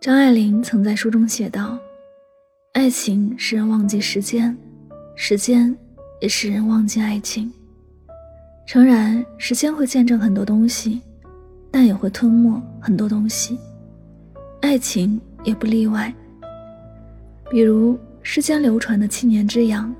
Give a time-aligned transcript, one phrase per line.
[0.00, 1.76] 张爱玲曾在书中写道
[2.74, 4.56] ：“爱情使人忘记时间，
[5.16, 5.76] 时间
[6.20, 7.52] 也使人忘记爱情。
[8.64, 11.00] 诚然，时间会见证很多东西，
[11.68, 13.58] 但也会吞没很多东西。
[14.60, 16.14] 爱情也不例外。
[17.50, 19.92] 比如世间流传的七年之痒，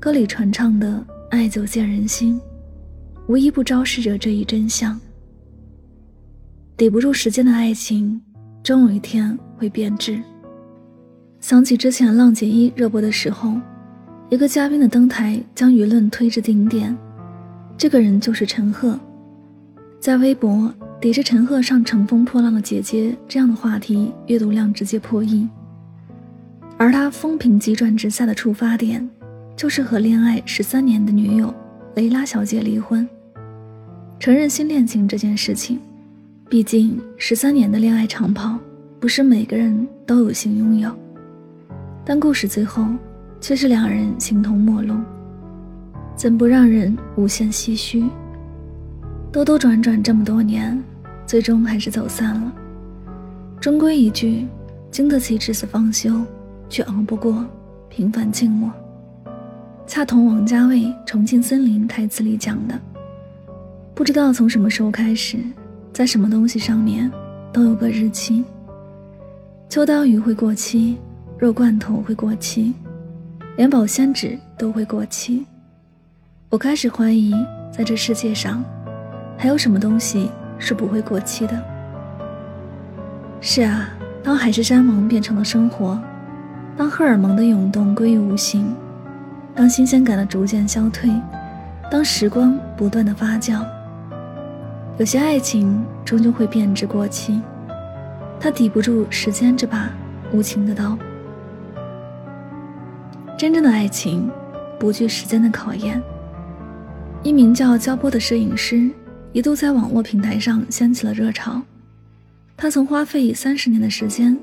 [0.00, 2.40] 歌里传唱的爱久见人心，
[3.28, 5.00] 无一不昭示着这一真相。
[6.76, 8.20] 抵不住时间的爱情。”
[8.66, 10.20] 终有一天会变质。
[11.38, 13.52] 想起之前《浪姐一》热播的时候，
[14.28, 16.98] 一个嘉宾的登台将舆论推至顶点，
[17.78, 18.98] 这个人就是陈赫。
[20.00, 25.48] 在微博抵制陈赫上乘风破浪的姐姐这样的话题，阅读量直接破亿。
[26.76, 29.08] 而他风评急转直下的出发点，
[29.54, 31.54] 就是和恋爱十三年的女友
[31.94, 33.08] 雷拉小姐离婚，
[34.18, 35.78] 承认新恋情这件事情。
[36.48, 38.56] 毕竟，十三年的恋爱长跑，
[39.00, 40.88] 不是每个人都有幸拥有。
[42.04, 42.86] 但故事最后，
[43.40, 44.94] 却是两人形同陌路，
[46.14, 48.04] 怎不让人无限唏嘘？
[49.32, 50.80] 兜兜转转这么多年，
[51.26, 52.52] 最终还是走散了。
[53.60, 54.46] 终归一句，
[54.88, 56.12] 经得起至死方休，
[56.68, 57.44] 却熬不过
[57.88, 58.70] 平凡静默。
[59.84, 62.80] 恰同王家卫《重庆森林》台词里讲的
[63.96, 65.38] ：“不知道从什么时候开始。”
[65.96, 67.10] 在什么东西上面
[67.50, 68.44] 都有个日期。
[69.66, 70.98] 秋刀鱼会过期，
[71.38, 72.74] 肉罐头会过期，
[73.56, 75.46] 连保鲜纸都会过期。
[76.50, 77.32] 我开始怀疑，
[77.72, 78.62] 在这世界上，
[79.38, 81.64] 还有什么东西是不会过期的？
[83.40, 83.88] 是啊，
[84.22, 85.98] 当海誓山盟变成了生活，
[86.76, 88.66] 当荷尔蒙的涌动归于无形，
[89.54, 91.10] 当新鲜感的逐渐消退，
[91.90, 93.64] 当时光不断的发酵。
[94.98, 97.38] 有些爱情终究会变质过期，
[98.40, 99.90] 它抵不住时间这把
[100.32, 100.96] 无情的刀。
[103.36, 104.30] 真正的爱情
[104.80, 106.02] 不惧时间的考验。
[107.22, 108.90] 一名叫焦波的摄影师
[109.32, 111.60] 一度在网络平台上掀起了热潮，
[112.56, 114.34] 他曾花费三十年的时间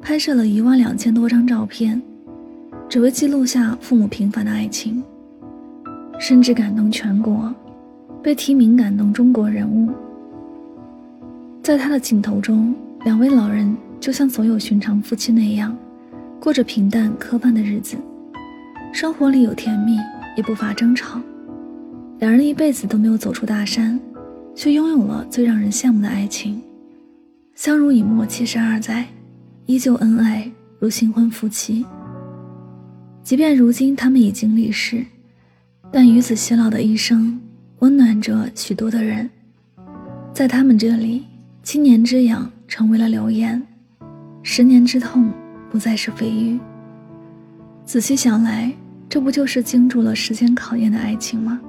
[0.00, 2.00] 拍摄了一万两千多张照片，
[2.88, 5.02] 只为记录下父母平凡的爱情，
[6.20, 7.52] 甚至感动全国。
[8.26, 9.88] 被提名感动中国人物，
[11.62, 15.72] 在他的镜头中，两位老人就像所有寻常夫妻那样，
[16.40, 17.96] 过着平淡磕绊的日子，
[18.92, 19.96] 生活里有甜蜜，
[20.36, 21.20] 也不乏争吵。
[22.18, 23.96] 两人一辈子都没有走出大山，
[24.56, 26.60] 却拥有了最让人羡慕的爱情，
[27.54, 29.06] 相濡以沫七十二载，
[29.66, 30.50] 依旧恩爱
[30.80, 31.86] 如新婚夫妻。
[33.22, 35.06] 即便如今他们已经离世，
[35.92, 37.40] 但与子偕老的一生。
[37.80, 39.28] 温暖着许多的人，
[40.32, 41.24] 在他们这里，
[41.62, 43.62] 七年之痒成为了流言，
[44.42, 45.30] 十年之痛
[45.70, 46.58] 不再是蜚语。
[47.84, 48.72] 仔细想来，
[49.10, 51.60] 这不就是经住了时间考验的爱情吗？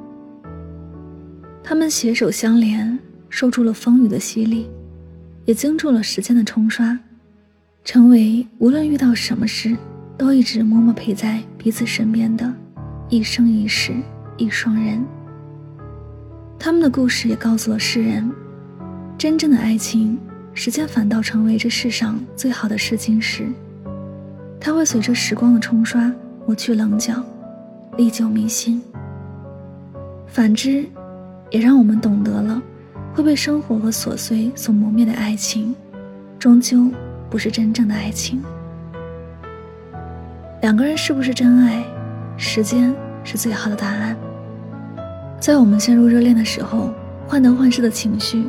[1.62, 2.98] 他们携手相连，
[3.30, 4.70] 受住了风雨的洗礼，
[5.44, 6.98] 也经住了时间的冲刷，
[7.84, 9.76] 成为无论遇到什么事，
[10.18, 12.52] 都一直默默陪在彼此身边的，
[13.10, 13.92] 一生一世
[14.38, 15.04] 一双人。
[16.60, 18.30] 他们的故事也告诉了世人，
[19.18, 20.18] 真正的爱情，
[20.54, 23.48] 时间反倒成为这世上最好的试金石。
[24.60, 26.12] 它会随着时光的冲刷
[26.46, 27.24] 抹去棱角，
[27.96, 28.82] 历久弥新。
[30.26, 30.84] 反之，
[31.52, 32.62] 也让我们懂得了，
[33.14, 35.74] 会被生活和琐碎所磨灭的爱情，
[36.38, 36.92] 终究
[37.30, 38.42] 不是真正的爱情。
[40.62, 41.84] 两个人是不是真爱，
[42.36, 44.18] 时间是最好的答案。
[45.40, 46.92] 在我们陷入热恋的时候，
[47.28, 48.48] 患得患失的情绪，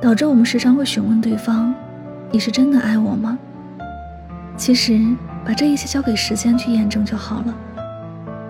[0.00, 1.74] 导致我们时常会询问对方
[2.32, 3.38] ：“你是真的爱我吗？”
[4.56, 5.00] 其实，
[5.44, 7.54] 把这一切交给时间去验证就好了。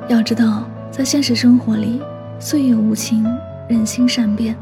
[0.07, 2.01] 要知道，在现实生活里，
[2.39, 3.27] 岁月无情，
[3.69, 4.55] 人心善变。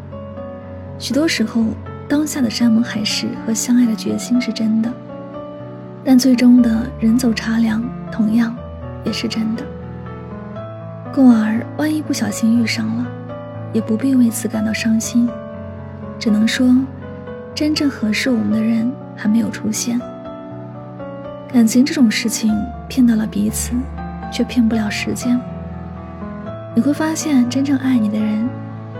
[0.99, 1.67] 许多时候，
[2.09, 4.91] 当下的山盟海誓和相爱的决心是真的，
[6.03, 8.57] 但最终的人走茶凉，同样
[9.05, 9.63] 也是真的。
[11.15, 13.07] 故而，万一不小心遇上了，
[13.71, 15.29] 也不必为此感到伤心，
[16.19, 16.75] 只能说，
[17.55, 20.01] 真正合适我们的人还没有出现。
[21.53, 22.51] 感情这种事情，
[22.89, 23.73] 骗到了彼此，
[24.33, 25.39] 却骗不了时间。
[26.75, 28.49] 你会发现，真正爱你的人，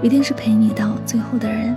[0.03, 1.75] 一定是陪你到最后的人。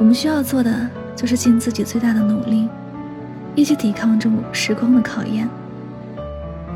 [0.00, 2.68] 我们需要做的，就是尽自己最大的努力，
[3.54, 5.48] 一起抵抗住时光的考验，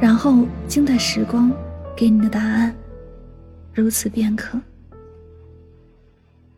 [0.00, 1.50] 然后静待时光。
[1.96, 2.74] 给你的答案，
[3.72, 4.60] 如此便可。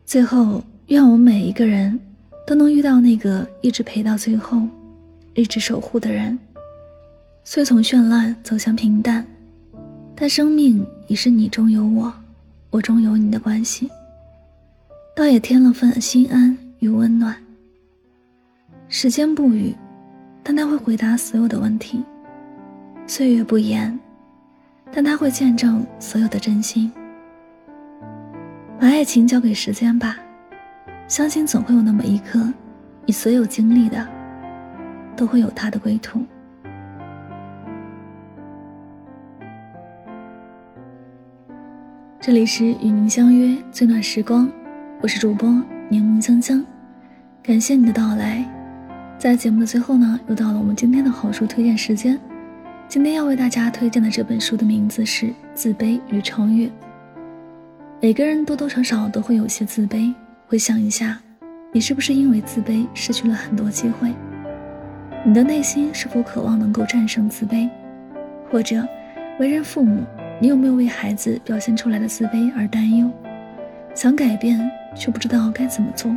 [0.05, 1.99] 最后，愿我们每一个人
[2.45, 4.61] 都能遇到那个一直陪到最后、
[5.33, 6.37] 一直守护的人。
[7.43, 9.25] 虽从绚烂走向平淡，
[10.15, 12.13] 但生命已是你中有我，
[12.69, 13.89] 我中有你的关系，
[15.15, 17.35] 倒也添了份心安与温暖。
[18.89, 19.75] 时间不语，
[20.41, 21.99] 但他会回答所有的问题；
[23.05, 23.97] 岁月不言，
[24.91, 26.91] 但他会见证所有的真心。
[28.79, 30.17] 把爱情交给时间吧，
[31.07, 32.51] 相信总会有那么一刻，
[33.05, 34.07] 你所有经历的，
[35.15, 36.23] 都会有他的归途。
[42.19, 44.49] 这里是与您相约最暖时光，
[45.01, 45.49] 我是主播
[45.89, 46.65] 柠檬香香，
[47.41, 48.43] 感谢你的到来。
[49.17, 52.19] 在节目的最后呢，又到了我们今天的好书推荐时间。
[52.89, 56.67] 今天要为大家推荐的这本书的名字是《自卑与超越》。
[58.01, 60.13] 每个人多多少少都会有些自卑，
[60.47, 61.19] 回想一下，
[61.73, 64.13] 你是不是因为自卑失去了很多机会？
[65.25, 67.69] 你的内心是否渴望能够战胜自卑？
[68.49, 68.87] 或者，
[69.37, 70.01] 为人父母？
[70.39, 73.11] 你有没有为孩子表现出来的自卑而担忧？
[73.93, 74.57] 想改变
[74.95, 76.15] 却不知道该怎么做。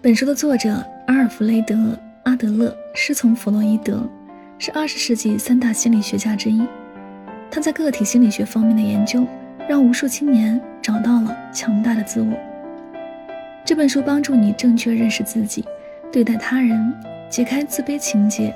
[0.00, 0.74] 本书的作者
[1.08, 1.74] 阿尔弗雷德·
[2.22, 4.08] 阿德勒师从弗洛伊德，
[4.58, 6.66] 是二十世纪三大心理学家之一。
[7.50, 9.26] 他在个体心理学方面的研究，
[9.68, 12.36] 让无数青年找到了强大的自我。
[13.64, 15.64] 这本书帮助你正确认识自己，
[16.12, 16.92] 对待他人，
[17.30, 18.54] 解开自卑情结，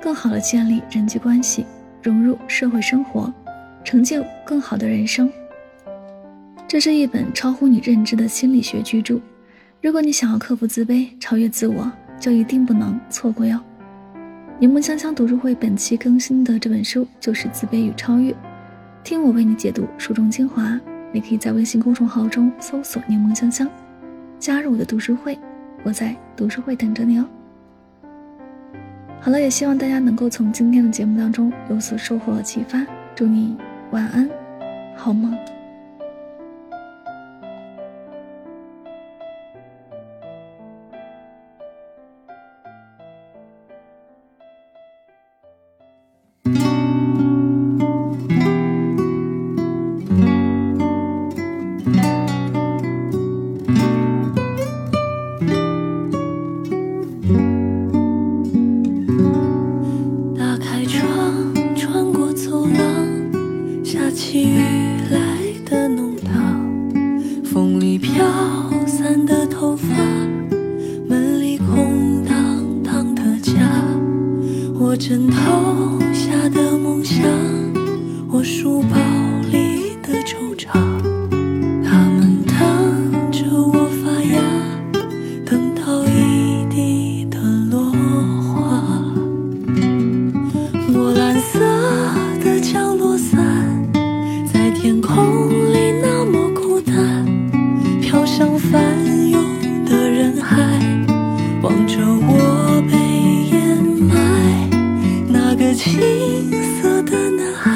[0.00, 1.66] 更好的建立人际关系，
[2.02, 3.32] 融入社会生活。
[3.84, 5.32] 成就更好的人生。
[6.66, 9.18] 这是一本超乎你认知的心理学巨著。
[9.80, 11.90] 如果你想要克服自卑、超越自我，
[12.20, 13.58] 就一定不能错过哟！
[14.60, 18.32] 柠檬香香读书会本期更新的这本书就是《自卑与超越》，
[19.04, 20.76] 听我为你解读书中精华。
[21.12, 23.70] 你可以在微信公众号中搜索“柠檬香香”，
[24.40, 25.38] 加入我的读书会，
[25.84, 27.28] 我在读书会等着你哦。
[29.20, 32.84] 好了，也希望大家能够从今天的节目当中有所收获和启发。
[33.14, 33.56] 祝你。
[33.92, 34.28] 晚安，
[34.96, 35.32] 好梦。
[74.98, 77.22] 枕头下的梦想，
[78.28, 78.96] 我书包
[79.48, 80.66] 里的惆怅，
[81.84, 84.42] 他们等着我发芽，
[85.46, 87.38] 等到一地的
[87.70, 87.92] 落
[88.42, 88.82] 花。
[90.92, 91.60] 我蓝色
[92.42, 93.38] 的降落伞，
[94.52, 95.47] 在天空
[105.98, 107.72] 青涩的男孩，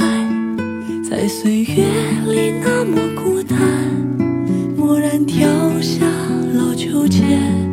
[1.03, 1.85] 在岁月
[2.29, 3.59] 里那么孤单，
[4.77, 5.45] 蓦然跳
[5.81, 6.07] 下
[6.55, 7.72] 老秋千。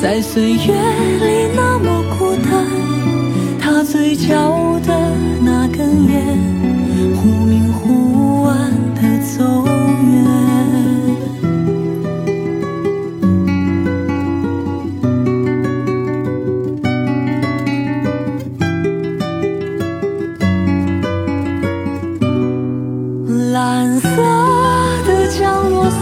[0.00, 2.64] 在岁月里那么孤单，
[3.60, 4.94] 他嘴角的
[5.42, 6.38] 那根烟
[7.16, 10.14] 忽明忽暗的走远。
[23.52, 24.06] 蓝色
[25.06, 26.00] 的降落伞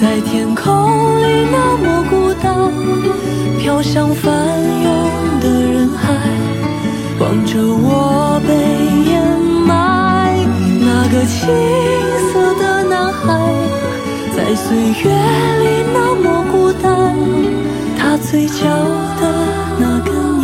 [0.00, 2.17] 在天空里那么孤。
[3.58, 4.32] 飘向翻
[4.84, 6.14] 涌的人海，
[7.20, 8.52] 望着我被
[9.10, 9.12] 掩
[9.66, 9.68] 埋。
[10.80, 11.48] 那个青
[12.32, 13.26] 涩的男孩，
[14.34, 15.10] 在岁月
[15.60, 17.14] 里那么孤单，
[17.98, 18.64] 他嘴角
[19.20, 19.22] 的
[19.78, 20.37] 那根。